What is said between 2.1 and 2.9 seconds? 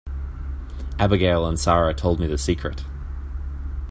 me the secret.